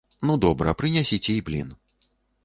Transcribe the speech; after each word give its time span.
Ну 0.27 0.35
добра, 0.45 0.71
прынясіце 0.79 1.35
і 1.35 1.43
блін. 1.49 1.69